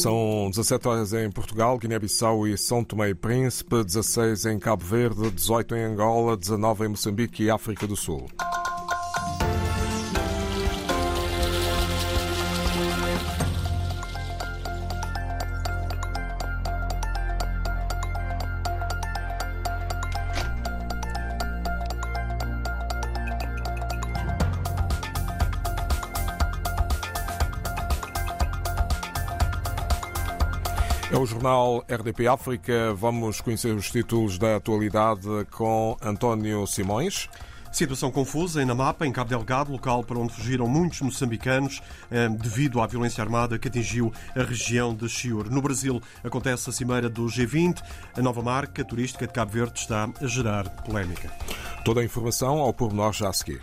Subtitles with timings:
[0.00, 5.30] São 17 horas em Portugal, Guiné-Bissau e São Tomé e Príncipe, 16 em Cabo Verde,
[5.30, 8.26] 18 em Angola, 19 em Moçambique e África do Sul.
[31.12, 32.94] É o jornal RDP África.
[32.94, 37.28] Vamos conhecer os títulos da atualidade com António Simões.
[37.72, 42.80] Situação confusa em Namapa, em Cabo Delgado, local para onde fugiram muitos moçambicanos eh, devido
[42.80, 45.50] à violência armada que atingiu a região de Chiur.
[45.50, 47.82] No Brasil acontece a cimeira do G20.
[48.16, 51.28] A nova marca turística de Cabo Verde está a gerar polémica.
[51.84, 53.62] Toda a informação ao pormenor já a seguir.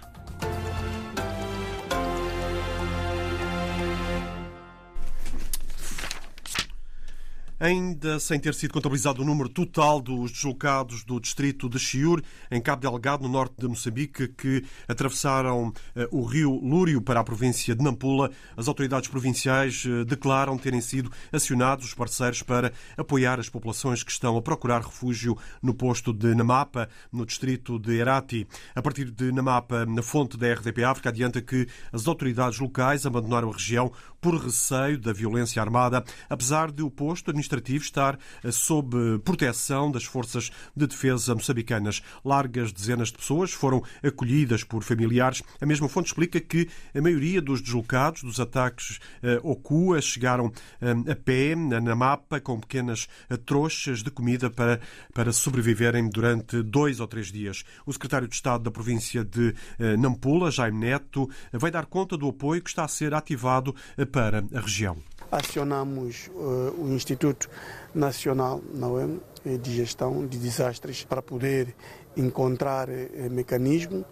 [7.59, 12.61] Ainda sem ter sido contabilizado o número total dos deslocados do distrito de Chiur, em
[12.61, 17.73] Cabo Delgado, no norte de Moçambique, que atravessaram eh, o rio Lúrio para a província
[17.73, 23.50] de Nampula, as autoridades provinciais eh, declaram terem sido acionados os parceiros para apoiar as
[23.50, 28.47] populações que estão a procurar refúgio no posto de Namapa, no distrito de Herati.
[28.75, 33.50] A partir de Namapa, na fonte da RDP África, adianta que as autoridades locais abandonaram
[33.50, 33.91] a região
[34.22, 40.04] por receio da violência armada, apesar de o posto administrativo estar eh, sob proteção das
[40.04, 42.02] forças de defesa moçambicanas.
[42.26, 45.44] Largas dezenas de pessoas foram acolhidas por familiares.
[45.62, 51.12] A mesma fonte explica que a maioria dos deslocados dos ataques eh, Okua chegaram eh,
[51.12, 53.08] a pé na mapa com pequenas
[53.46, 54.80] trouxas de comida para,
[55.14, 57.64] para sobreviverem durante dois ou três dias.
[57.86, 59.54] O secretário de Estado da província de
[59.98, 63.76] Nampula, Jaime Neto, vai dar conta do apoio que está a ser ativado
[64.20, 64.98] a região.
[65.32, 67.50] Acionamos uh, o Instituto
[67.94, 71.75] Nacional não é, de Gestão de Desastres para poder
[72.16, 72.94] encontrar uh,
[73.30, 74.06] mecanismo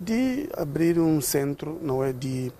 [0.00, 2.52] de abrir um centro não é, de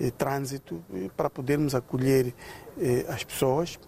[0.00, 0.82] uh, trânsito
[1.16, 2.34] para podermos acolher
[3.08, 3.78] as pessoas.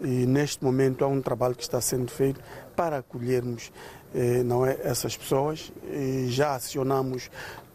[0.00, 2.40] E neste momento há um trabalho que está sendo feito
[2.74, 3.70] para acolhermos
[4.44, 5.72] não é, essas pessoas.
[5.92, 7.30] E já acionamos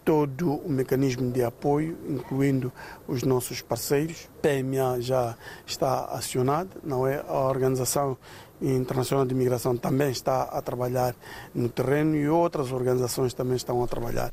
[0.07, 2.71] todo o mecanismo de apoio, incluindo
[3.09, 4.29] os nossos parceiros.
[4.41, 5.35] PMA já
[5.65, 7.21] está acionada, não é?
[7.27, 8.17] A Organização
[8.61, 11.13] Internacional de Migração também está a trabalhar
[11.53, 14.31] no terreno e outras organizações também estão a trabalhar.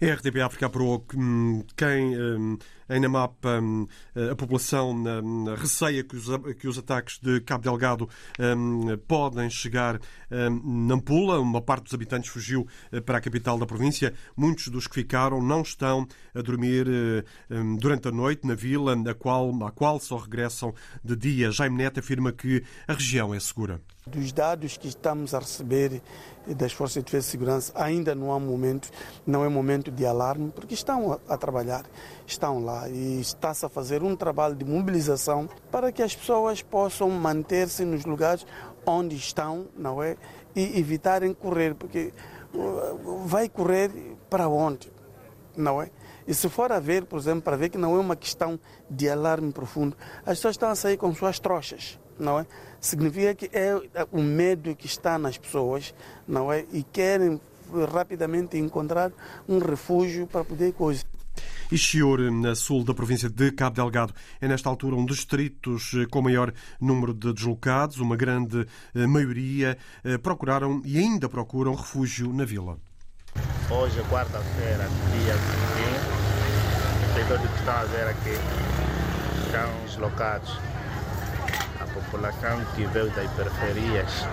[0.00, 2.56] A RTP África que hum, quem hum,
[2.88, 3.86] em Namapa hum,
[4.30, 5.04] a população
[5.56, 6.26] receia que os,
[6.58, 8.08] que os ataques de Cabo Delgado
[9.06, 11.40] podem chegar a Nampula.
[11.40, 14.14] Uma parte dos habitantes fugiu eh, para a capital da província.
[14.36, 17.24] Muitos dos que ficaram não estão a dormir eh,
[17.78, 21.50] durante a noite na vila, a qual, à qual só regressam de dia.
[21.50, 23.80] Jaime Neto afirma que a região é segura.
[24.06, 26.00] Dos dados que estamos a receber
[26.46, 28.88] das Forças de Defesa e Segurança, ainda não há momento,
[29.26, 31.84] não é momento de alarme, porque estão a, a trabalhar,
[32.24, 37.10] estão lá e está-se a fazer um trabalho de mobilização para que as pessoas possam
[37.10, 38.46] manter-se nos lugares
[38.84, 40.16] onde estão, não é?
[40.54, 42.12] E evitarem correr, porque
[42.54, 43.90] uh, vai correr
[44.30, 44.90] para onde,
[45.56, 45.90] não é?
[46.26, 48.58] E se for a ver, por exemplo, para ver que não é uma questão
[48.90, 52.46] de alarme profundo, as pessoas estão a sair com suas trouxas não é?
[52.80, 53.74] Significa que é
[54.10, 55.94] o medo que está nas pessoas,
[56.26, 56.64] não é?
[56.72, 57.40] E querem
[57.92, 59.12] rapidamente encontrar
[59.48, 61.04] um refúgio para poder coisa.
[61.70, 66.22] Ixior, na sul da província de Cabo Delgado, é nesta altura um dos distritos com
[66.22, 67.98] maior número de deslocados.
[67.98, 72.78] Uma grande eh, maioria eh, procuraram e ainda procuram refúgio na vila.
[73.70, 75.46] Hoje é quarta-feira, dia 21.
[77.34, 78.38] Os que estão a ver aqui
[79.44, 80.58] estão deslocados
[81.96, 84.24] população que veio das periferias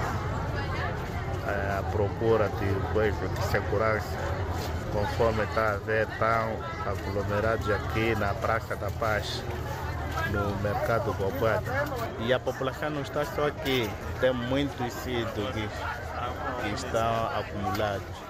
[1.45, 4.17] à eh, procura de coisa de segurança,
[4.93, 9.43] conforme está a ver, estão aglomerados aqui na Praça da Paz,
[10.31, 11.65] no mercado Bobado.
[12.19, 13.89] E a população não está só aqui,
[14.21, 15.49] tem muitos sítios
[16.61, 18.22] que estão acumulados.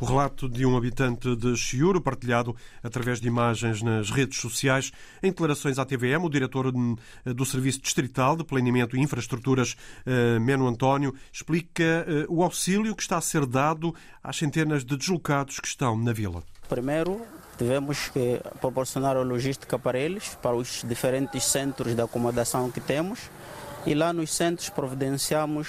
[0.00, 4.90] O relato de um habitante de Chiuro, partilhado através de imagens nas redes sociais.
[5.22, 9.76] Em declarações à TVM, o diretor do Serviço Distrital de Planeamento e Infraestruturas,
[10.06, 13.94] eh, Meno António, explica eh, o auxílio que está a ser dado
[14.24, 16.42] às centenas de deslocados que estão na vila.
[16.66, 17.20] Primeiro,
[17.58, 23.28] tivemos que proporcionar a logística para eles, para os diferentes centros de acomodação que temos.
[23.84, 25.68] E lá nos centros providenciamos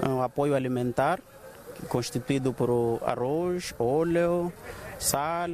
[0.00, 1.20] um apoio alimentar,
[1.88, 4.52] constituído por arroz, óleo,
[4.98, 5.50] sal,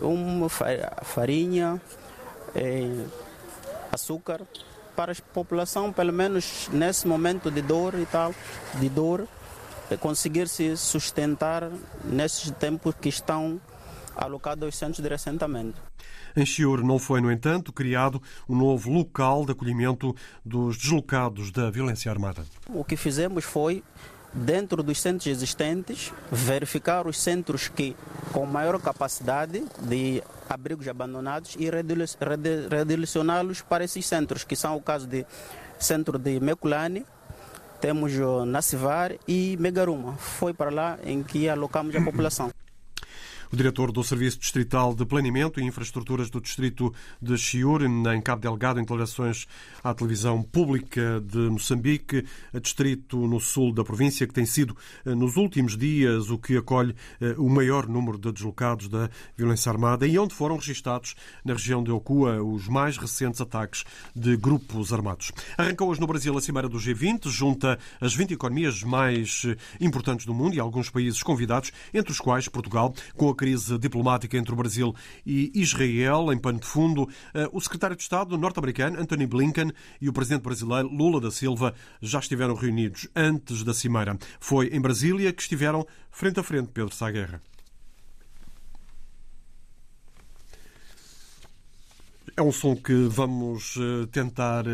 [0.00, 1.80] uma farinha,
[3.92, 4.42] açúcar
[4.94, 8.34] para a população, pelo menos nesse momento de dor e tal,
[8.80, 9.28] de dor,
[10.00, 11.70] conseguir se sustentar
[12.04, 13.60] nesses tempos que estão
[14.16, 15.80] alocados aos centros de ressentamento.
[16.34, 20.14] Em Chiur não foi, no entanto, criado um novo local de acolhimento
[20.44, 22.44] dos deslocados da violência armada.
[22.68, 23.82] O que fizemos foi
[24.36, 27.96] dentro dos centros existentes, verificar os centros que
[28.32, 35.06] com maior capacidade de abrigos abandonados e redirecioná-los para esses centros, que são o caso
[35.06, 35.24] de
[35.78, 37.04] centro de Meculane,
[37.80, 38.12] temos
[38.46, 40.16] Nacivar e Megaruma.
[40.16, 42.50] Foi para lá em que alocamos a população.
[43.52, 48.42] O diretor do Serviço Distrital de Planeamento e Infraestruturas do Distrito de Chiur, em Cabo
[48.42, 49.46] Delgado, em declarações
[49.84, 52.24] à televisão pública de Moçambique,
[52.60, 56.94] distrito no sul da província, que tem sido, eh, nos últimos dias, o que acolhe
[57.20, 61.14] eh, o maior número de deslocados da violência armada e onde foram registados,
[61.44, 63.84] na região de Okua, os mais recentes ataques
[64.14, 65.30] de grupos armados.
[65.56, 70.26] Arrancou hoje no Brasil a Cimeira do G20, junta as 20 economias mais eh, importantes
[70.26, 74.52] do mundo e alguns países convidados, entre os quais Portugal, com a crise diplomática entre
[74.52, 74.94] o Brasil
[75.24, 80.08] e Israel em pano de fundo, eh, o secretário de Estado norte-americano Anthony Blinken e
[80.08, 84.18] o presidente brasileiro Lula da Silva já estiveram reunidos antes da cimeira.
[84.40, 87.10] Foi em Brasília que estiveram frente a frente Pedro Sá
[92.38, 94.70] É um som que vamos eh, tentar eh,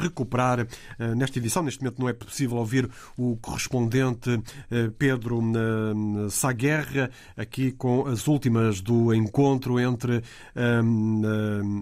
[0.00, 1.64] recuperar eh, nesta edição.
[1.64, 4.40] Neste momento não é possível ouvir o correspondente
[4.96, 5.42] Pedro
[6.30, 10.22] Saguerra aqui com as últimas do encontro entre,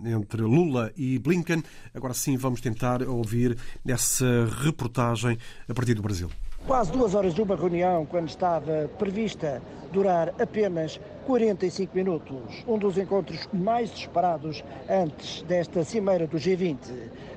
[0.07, 1.63] entre Lula e Blinken.
[1.93, 5.37] Agora sim vamos tentar ouvir essa reportagem
[5.69, 6.31] a partir do Brasil.
[6.67, 9.61] Quase duas horas de uma reunião, quando estava prevista
[9.93, 12.65] durar apenas 45 minutos.
[12.69, 16.77] Um dos encontros mais esperados antes desta cimeira do G20.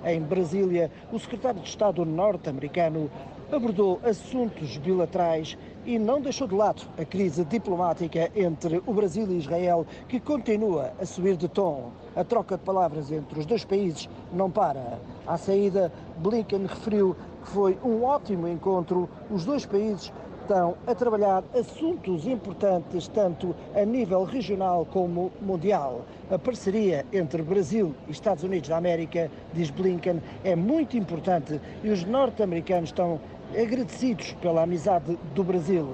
[0.06, 3.10] Em Brasília, o secretário de Estado norte-americano
[3.52, 9.38] abordou assuntos bilaterais e não deixou de lado a crise diplomática entre o Brasil e
[9.38, 11.92] Israel, que continua a subir de tom.
[12.16, 15.00] A troca de palavras entre os dois países não para.
[15.28, 19.08] À saída, Blinken referiu que foi um ótimo encontro.
[19.30, 20.12] Os dois países
[20.46, 26.06] estão a trabalhar assuntos importantes, tanto a nível regional como mundial.
[26.30, 31.90] A parceria entre Brasil e Estados Unidos da América, diz Blinken, é muito importante e
[31.90, 33.20] os norte-americanos estão
[33.60, 35.88] agradecidos pela amizade do Brasil.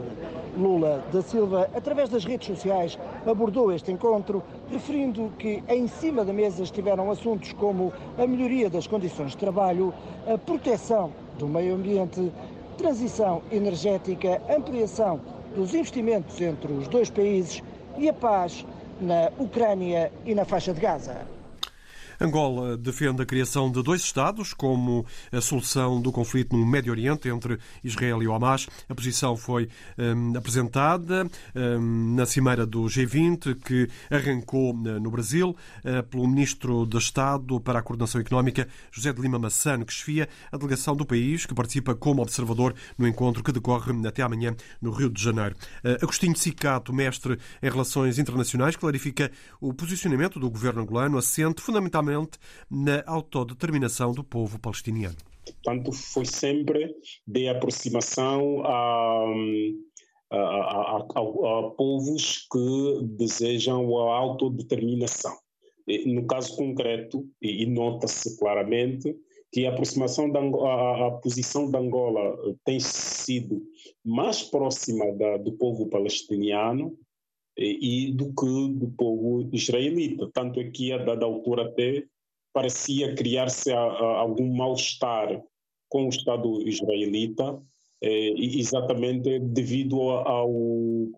[0.57, 6.33] Lula da Silva, através das redes sociais, abordou este encontro, referindo que em cima da
[6.33, 9.94] mesa estiveram assuntos como a melhoria das condições de trabalho,
[10.27, 12.31] a proteção do meio ambiente,
[12.81, 15.22] transição energética, ampliação
[15.56, 17.62] dos investimentos entre os dois países
[17.98, 18.66] e a paz
[19.00, 21.40] na Ucrânia e na faixa de Gaza.
[22.21, 27.27] Angola defende a criação de dois Estados como a solução do conflito no Médio Oriente
[27.27, 28.68] entre Israel e o Hamas.
[28.88, 35.56] A posição foi um, apresentada um, na cimeira do G20, que arrancou uh, no Brasil,
[35.83, 40.29] uh, pelo Ministro de Estado para a Coordenação Económica, José de Lima Massano, que chefia
[40.51, 44.91] a delegação do país, que participa como observador no encontro que decorre até amanhã no
[44.91, 45.56] Rio de Janeiro.
[45.83, 52.11] Uh, Agostinho Cicato, mestre em Relações Internacionais, clarifica o posicionamento do governo angolano, assente fundamentalmente
[52.70, 55.18] na autodeterminação do povo palestiniano.
[55.46, 56.96] Portanto, foi sempre
[57.27, 59.25] de aproximação a,
[60.32, 65.36] a, a, a povos que desejam a autodeterminação.
[66.06, 69.15] No caso concreto, e nota-se claramente,
[69.51, 73.62] que a aproximação da a, a, posição de Angola tem sido
[74.03, 76.98] mais próxima da, do povo palestiniano
[77.58, 80.29] e do que do povo israelita.
[80.34, 82.03] Tanto é que, a dada altura, até
[82.53, 85.41] parecia criar-se algum mal-estar
[85.89, 87.62] com o Estado israelita,
[88.01, 90.51] eh, exatamente devido ao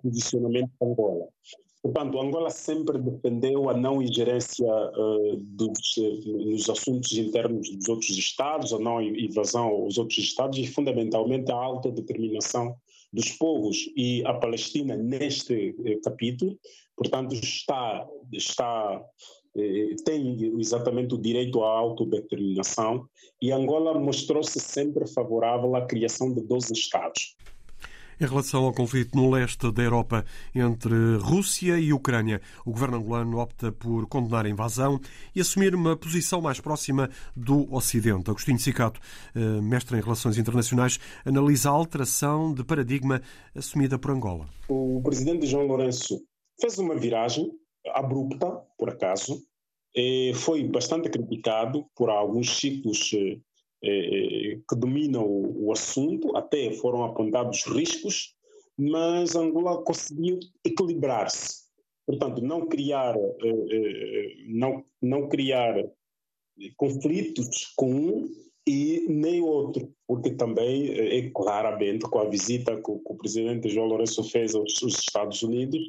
[0.02, 1.28] posicionamento de Angola.
[1.84, 4.66] Portanto, Angola sempre defendeu a não ingerência
[5.38, 11.52] dos, nos assuntos internos dos outros Estados, a não invasão aos outros Estados e, fundamentalmente,
[11.52, 12.74] a autodeterminação
[13.13, 16.58] dos povos e a Palestina neste eh, capítulo,
[16.98, 19.01] portanto, está, está
[19.55, 23.08] eh, tem exatamente o direito à autodeterminação
[23.39, 27.36] e Angola mostrou-se sempre favorável à criação de 12 Estados.
[28.24, 30.24] Em relação ao conflito no leste da Europa
[30.56, 34.98] entre Rússia e Ucrânia, o governo angolano opta por condenar a invasão
[35.36, 38.30] e assumir uma posição mais próxima do Ocidente.
[38.30, 39.01] Agostinho Cicato,
[39.36, 43.22] eh, mestre em Relações Internacionais, analisa a alteração de paradigma
[43.53, 44.48] assumida por Angola.
[44.70, 46.24] O presidente João Lourenço
[46.62, 47.51] fez uma viragem
[47.94, 49.38] abrupta, por acaso,
[50.36, 53.39] foi bastante criticado por alguns ciclos eh, eh,
[53.84, 58.34] que dominam o, o assunto, até foram apontados riscos,
[58.78, 61.63] mas Angola conseguiu equilibrar-se.
[62.06, 65.75] Portanto, não criar, eh, não, não criar
[66.75, 68.30] conflitos com um
[68.68, 74.24] e nem outro, porque também é claramente com a visita que o presidente João Lourenço
[74.24, 75.82] fez aos, aos Estados Unidos,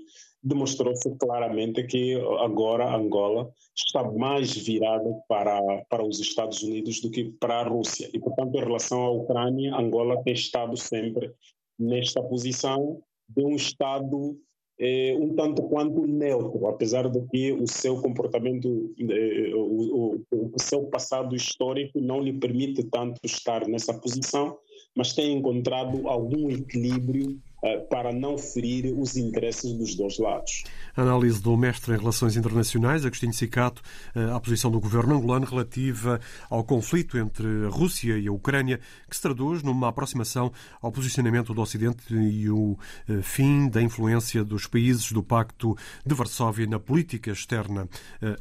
[0.44, 7.24] demonstrou-se claramente que agora Angola está mais virada para, para os Estados Unidos do que
[7.40, 8.10] para a Rússia.
[8.12, 11.32] E, portanto, em relação à Ucrânia, Angola tem estado sempre
[11.78, 14.38] nesta posição de um Estado
[14.78, 20.60] eh, um tanto quanto neutro, apesar de que o seu comportamento, eh, o, o, o
[20.60, 24.58] seu passado histórico não lhe permite tanto estar nessa posição,
[24.96, 27.40] mas tem encontrado algum equilíbrio
[27.88, 30.64] para não ferir os interesses dos dois lados.
[30.96, 33.82] Análise do mestre em Relações Internacionais, Agostinho Cicato,
[34.14, 38.80] eh, à posição do governo angolano relativa ao conflito entre a Rússia e a Ucrânia,
[39.08, 42.76] que se traduz numa aproximação ao posicionamento do Ocidente e o
[43.08, 47.88] eh, fim da influência dos países do Pacto de Varsóvia na política externa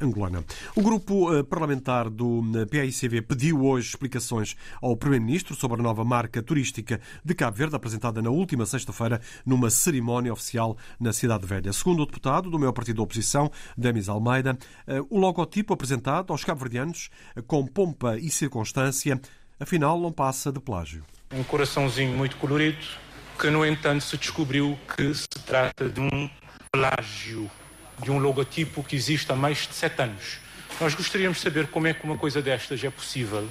[0.00, 0.44] angolana.
[0.76, 7.00] O grupo parlamentar do PAICV pediu hoje explicações ao Primeiro-Ministro sobre a nova marca turística
[7.24, 9.13] de Cabo Verde, apresentada na última sexta-feira
[9.44, 11.72] numa cerimónia oficial na Cidade Velha.
[11.72, 14.56] Segundo o deputado do meu partido de oposição, Demis Almeida,
[14.86, 19.20] eh, o logotipo apresentado aos cabo-verdianos eh, com pompa e circunstância,
[19.58, 21.04] afinal não passa de plágio.
[21.32, 22.78] Um coraçãozinho muito colorido,
[23.38, 26.30] que no entanto se descobriu que se trata de um
[26.70, 27.50] plágio,
[28.02, 30.38] de um logotipo que existe há mais de sete anos.
[30.80, 33.48] Nós gostaríamos de saber como é que uma coisa destas é possível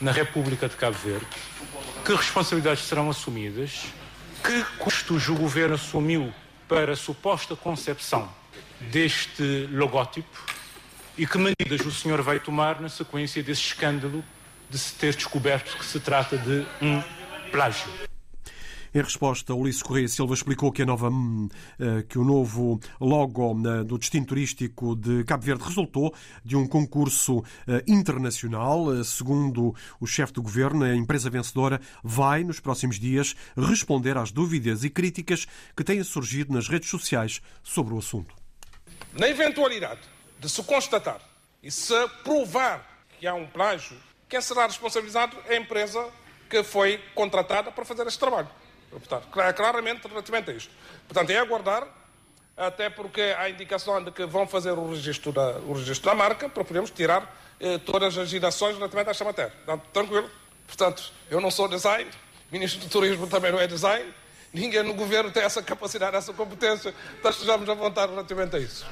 [0.00, 1.26] na República de Cabo Verde,
[2.04, 3.84] que responsabilidades serão assumidas
[4.52, 6.30] que custos o governo assumiu
[6.68, 8.28] para a suposta concepção
[8.80, 10.28] deste logótipo
[11.16, 14.22] e que medidas o senhor vai tomar na sequência desse escândalo
[14.68, 17.02] de se ter descoberto que se trata de um
[17.50, 18.11] plágio?
[18.94, 21.48] Em resposta, Ulisses Correia Silva explicou que, a nova, hum,
[21.80, 26.66] eh, que o novo logo eh, do destino turístico de Cabo Verde resultou de um
[26.68, 29.02] concurso eh, internacional.
[29.02, 34.84] Segundo o chefe do governo, a empresa vencedora vai, nos próximos dias, responder às dúvidas
[34.84, 38.34] e críticas que têm surgido nas redes sociais sobre o assunto.
[39.14, 40.02] Na eventualidade
[40.38, 41.20] de se constatar
[41.62, 43.96] e se provar que há um plágio,
[44.28, 46.10] quem será responsabilizado é a empresa
[46.50, 48.48] que foi contratada para fazer este trabalho.
[48.98, 50.72] Portanto, claramente relativamente a isto.
[51.08, 51.86] Portanto, é aguardar,
[52.56, 56.48] até porque há indicação de que vão fazer o registro da, o registro da marca
[56.48, 59.52] para podermos tirar eh, todas as girações relativamente a esta matéria.
[59.64, 60.30] Portanto, tranquilo.
[60.66, 62.10] Portanto, eu não sou design,
[62.50, 64.12] Ministro do Turismo também não é design,
[64.52, 68.86] ninguém no governo tem essa capacidade, essa competência, nós estejamos à vontade relativamente a isso.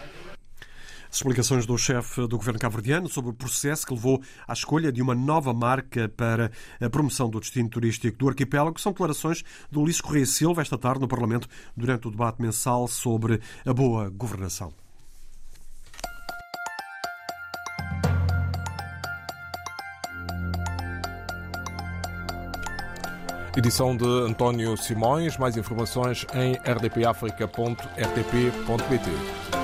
[1.10, 5.14] Explicações do chefe do governo cabo-verdiano sobre o processo que levou à escolha de uma
[5.14, 10.26] nova marca para a promoção do destino turístico do arquipélago são declarações do Ulisses Correia
[10.26, 14.72] Silva esta tarde no Parlamento durante o debate mensal sobre a boa governação.
[23.56, 25.36] Edição de António Simões.
[25.36, 29.59] Mais informações em rdpafrica.rtp.pt.